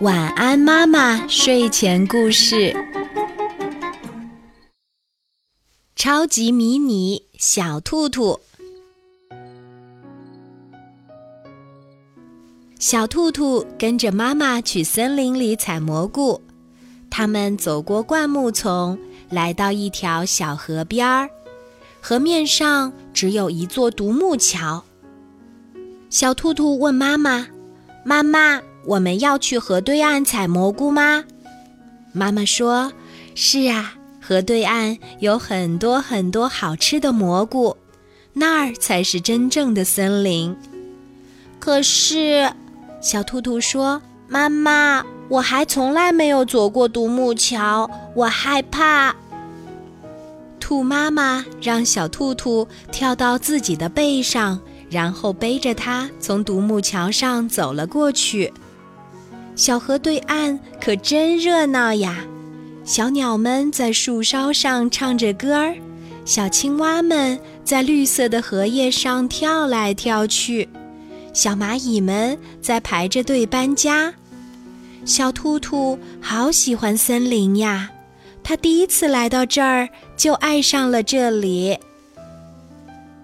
[0.00, 1.26] 晚安，妈妈。
[1.26, 2.76] 睡前故事：
[5.94, 8.38] 超级迷你小兔兔。
[12.78, 16.42] 小兔兔跟着妈妈去森林里采蘑菇。
[17.08, 18.98] 他们走过灌木丛，
[19.30, 21.30] 来到一条小河边儿。
[22.02, 24.84] 河面上只有一座独木桥。
[26.10, 27.46] 小兔兔问妈妈
[28.04, 31.24] ：“妈妈。”我们要去河对岸采蘑菇吗？
[32.12, 32.92] 妈妈说
[33.34, 37.76] ：“是啊，河对岸有很多很多好吃的蘑菇，
[38.32, 40.56] 那儿才是真正的森林。”
[41.58, 42.50] 可是，
[43.00, 49.14] 小兔兔说：“妈妈，我还从来没有走过独木桥，我害怕。”
[50.60, 58.52] 兔妈妈让小兔兔跳到自己的背上，然后背着它从独木桥上走了过去。
[59.56, 62.18] 小河对岸可真热闹呀！
[62.84, 65.74] 小鸟们在树梢上唱着歌儿，
[66.26, 70.68] 小青蛙们在绿色的荷叶上跳来跳去，
[71.32, 74.12] 小蚂蚁们在排着队搬家。
[75.06, 77.90] 小兔兔好喜欢森林呀，
[78.44, 81.78] 它第一次来到这儿就爱上了这里。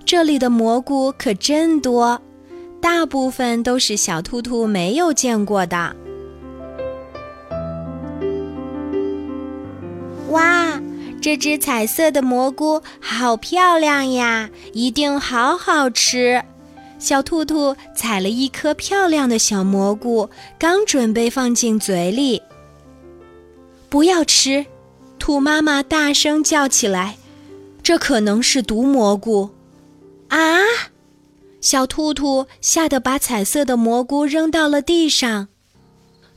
[0.07, 2.21] 这里的蘑菇可真多，
[2.81, 5.95] 大部分都是小兔兔没有见过的。
[11.23, 16.43] 这只彩色的蘑菇好漂亮呀，一定好好吃！
[16.99, 22.43] 小兔兔采了一颗漂亮的小蘑菇，刚准备放进嘴里。
[23.89, 24.67] 不要吃！
[25.21, 27.17] 兔妈妈大声叫起来
[27.85, 29.51] ：“这可能是毒蘑菇！”
[30.29, 30.59] 啊！
[31.61, 35.47] 小兔兔吓得把彩色的蘑菇扔到了地上。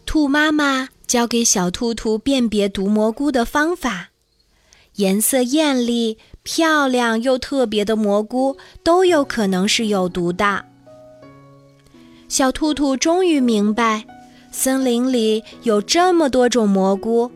[0.05, 0.89] 兔妈妈。
[1.08, 4.09] 教给小兔兔辨别毒蘑菇的方法，
[4.95, 10.65] 颜色艳丽、漂亮又特别的蘑菇都有可能是有毒的。
[12.27, 14.05] 小兔兔终于明白，
[14.52, 17.30] 森林里有这么多种蘑菇，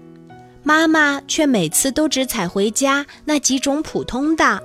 [0.64, 4.62] 妈妈却每次都只采回家那几种普通的。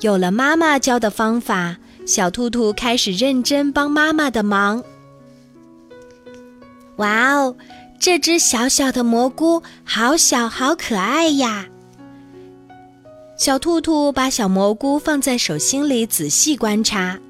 [0.00, 4.82] 有了妈妈教的方法，小兔兔开始认真帮妈妈的忙。
[6.96, 7.56] 哇哦，
[8.02, 11.68] 这只小小的蘑菇好小，好可爱呀！
[13.38, 17.20] 小兔兔把小蘑菇放在手心里仔细观察，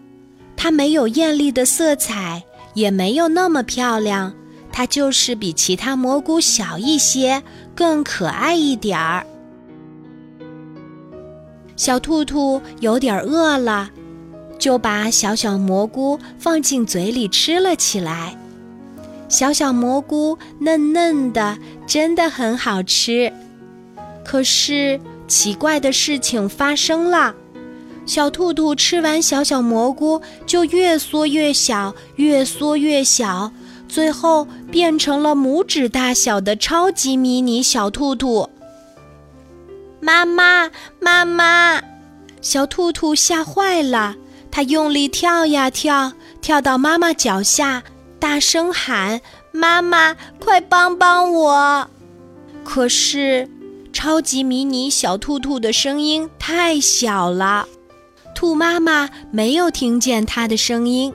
[0.56, 4.32] 它没有艳丽的色彩，也没有那么漂亮，
[4.72, 7.42] 它就是比其他蘑菇小一些，
[7.74, 9.26] 更可爱一点儿。
[11.76, 13.90] 小兔兔有点饿了，
[14.58, 18.38] 就把小小蘑菇放进嘴里吃了起来。
[19.32, 21.56] 小小蘑菇嫩嫩的，
[21.86, 23.32] 真的很好吃。
[24.22, 27.34] 可是奇怪的事情发生了，
[28.04, 33.50] 小兔兔吃完小小蘑菇就越缩越小，越缩越小，
[33.88, 38.50] 最后变成了拇指大小的超级迷你小兔兔。
[39.98, 40.70] 妈妈，
[41.00, 41.80] 妈妈！
[42.42, 44.14] 小兔兔吓坏了，
[44.50, 46.12] 它用力跳呀跳，
[46.42, 47.82] 跳到妈妈脚下。
[48.22, 51.90] 大声喊：“妈妈，快帮帮我！”
[52.62, 53.50] 可是，
[53.92, 57.66] 超级迷你小兔兔的声音太小了，
[58.32, 61.12] 兔妈妈没有听见它的声音。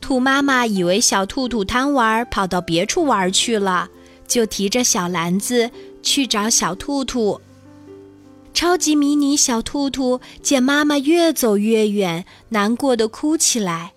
[0.00, 3.88] 兔妈妈以为小兔兔贪玩，跑到别处玩去了，
[4.26, 5.70] 就提着小篮子
[6.02, 7.40] 去找小兔兔。
[8.52, 13.92] 超级迷你小兔兔见妈妈越走越远，难过的哭起来。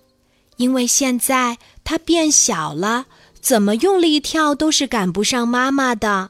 [0.58, 3.06] 因为现在它变小了，
[3.42, 6.30] 怎么用力跳都是赶不上妈妈的。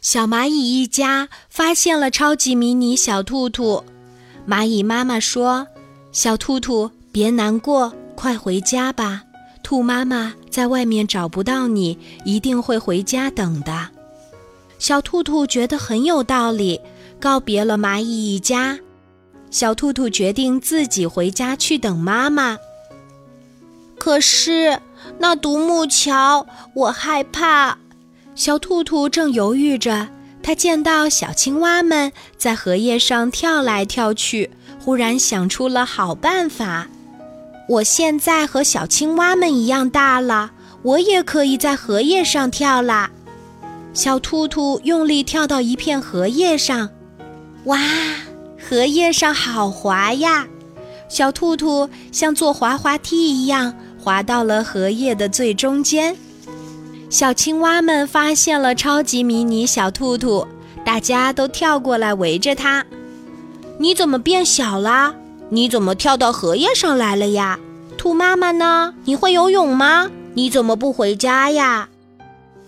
[0.00, 3.82] 小蚂蚁一家发现了超级迷你小兔兔，
[4.46, 5.66] 蚂蚁妈妈说
[6.12, 9.22] ：“小兔兔别难过，快回家吧。
[9.62, 13.88] 兔妈妈在外面找不到你，一定会回家等的。”
[14.78, 16.78] 小兔兔觉得很有道理，
[17.18, 18.78] 告别了蚂蚁一家，
[19.50, 22.58] 小兔兔决定自己回家去等妈妈。
[24.04, 24.80] 可是
[25.18, 27.78] 那独木桥，我害怕。
[28.34, 30.08] 小兔兔正犹豫着，
[30.42, 36.86] 它见到小青蛙们在荷叶上跳来跳去，忽然想出了好办法。
[37.66, 40.50] 我现在和小青蛙们一样大了，
[40.82, 43.10] 我也可以在荷叶上跳啦。
[43.94, 46.90] 小兔兔用力跳到一片荷叶上，
[47.64, 47.80] 哇，
[48.68, 50.46] 荷叶上好滑呀！
[51.08, 53.74] 小兔兔像坐滑滑梯一样。
[54.04, 56.14] 滑到了荷叶的最中间，
[57.08, 60.46] 小青蛙们发现了超级迷你小兔兔，
[60.84, 62.84] 大家都跳过来围着它。
[63.78, 65.14] 你怎么变小啦？
[65.48, 67.58] 你怎么跳到荷叶上来了呀？
[67.96, 68.92] 兔妈妈呢？
[69.06, 70.10] 你会游泳吗？
[70.34, 71.88] 你怎么不回家呀？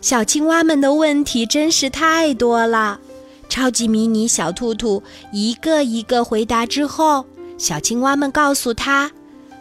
[0.00, 2.98] 小青蛙们的问题真是太多了。
[3.50, 7.26] 超级迷你小兔兔一个一个回答之后，
[7.58, 9.10] 小青蛙们告诉他，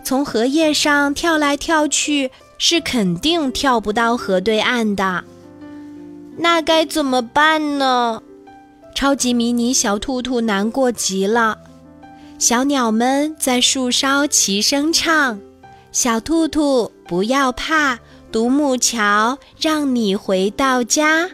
[0.05, 2.31] 从荷叶上跳来跳去。
[2.57, 5.25] 是肯定跳不到河对岸的，
[6.37, 8.21] 那该怎么办呢？
[8.95, 11.57] 超级迷你小兔兔难过极了。
[12.39, 15.37] 小鸟们在树梢齐声唱
[15.91, 17.99] ：“小兔兔不要怕，
[18.31, 21.29] 独木桥让你回到家。”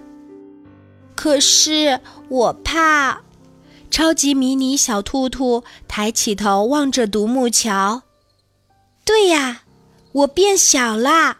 [1.15, 3.21] 可是我怕。
[3.91, 8.01] 超级迷你小兔兔抬起头望着独木桥，
[9.05, 9.63] 对呀。
[10.13, 11.37] 我变小啦，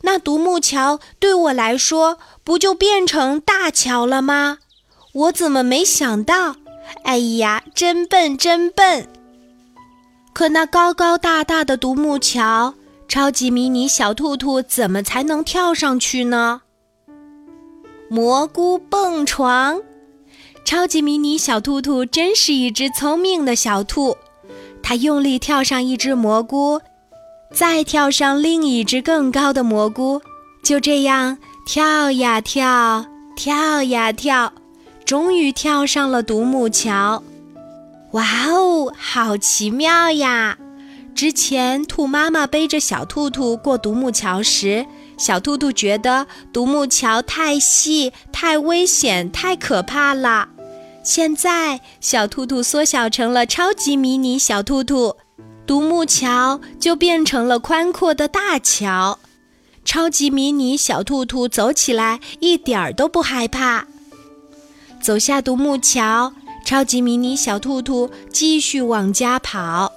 [0.00, 4.60] 那独木桥对我来说不就变成大桥了吗？
[5.12, 6.56] 我怎么没想到？
[7.02, 9.06] 哎呀，真笨，真笨！
[10.32, 12.72] 可那高高大大的独木桥，
[13.06, 16.62] 超级迷你小兔兔怎么才能跳上去呢？
[18.08, 19.82] 蘑菇蹦床，
[20.64, 24.16] 超级迷你小兔兔真是一只聪明的小兔，
[24.82, 26.80] 它用力跳上一只蘑菇。
[27.54, 30.20] 再跳上另一只更高的蘑菇，
[30.62, 33.06] 就这样跳呀跳，
[33.36, 34.52] 跳呀跳，
[35.04, 37.22] 终于跳上了独木桥。
[38.10, 40.58] 哇哦，好奇妙呀！
[41.14, 44.84] 之前兔妈妈背着小兔兔过独木桥时，
[45.16, 50.48] 小兔兔觉得独木桥太细、太危险、太可怕了。
[51.04, 55.14] 现在，小兔兔缩小成了超级迷你小兔兔。
[55.66, 59.18] 独木桥就变成了宽阔的大桥，
[59.84, 63.86] 超级迷你小兔兔走起来一点儿都不害怕。
[65.00, 66.32] 走下独木桥，
[66.64, 69.90] 超级迷你小兔兔继续往家跑。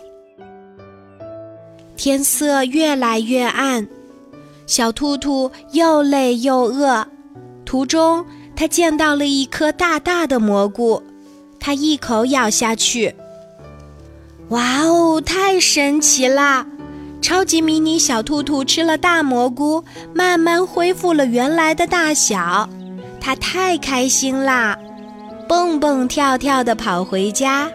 [1.98, 3.88] 天色越来越暗，
[4.66, 7.06] 小兔兔又累又饿。
[7.66, 8.26] 途中，
[8.56, 11.04] 它见到了一颗大大的蘑菇，
[11.60, 13.14] 它一口咬下去。
[14.50, 16.66] 哇哦，太神奇啦！
[17.22, 19.84] 超级迷你小兔兔吃了大蘑菇，
[20.14, 22.70] 慢慢恢复了原来的大小，
[23.20, 24.78] 它太开心啦，
[25.50, 27.70] 蹦蹦跳跳地跑回家。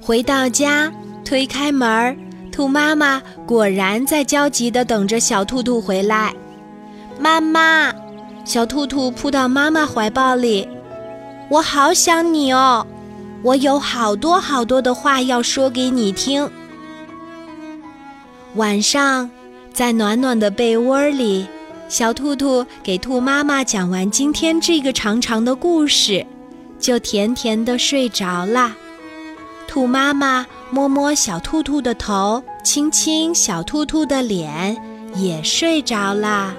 [0.00, 0.90] 回到家，
[1.24, 2.16] 推开门，
[2.50, 6.32] 兔妈妈果然在焦急地等着小兔兔回来。
[7.18, 7.92] 妈妈，
[8.46, 10.66] 小兔兔扑到妈妈怀抱里，
[11.50, 12.86] 我好想你哦。
[13.42, 16.48] 我有好多好多的话要说给你听。
[18.56, 19.30] 晚上，
[19.72, 21.46] 在暖暖的被窝里，
[21.88, 26.26] 小兔兔给兔妈妈讲完今天这个长长的故事，
[26.78, 28.74] 就甜甜的睡着啦。
[29.66, 34.76] 兔妈妈摸摸小兔兔的头，亲亲小兔兔的脸，
[35.14, 36.52] 也睡着啦。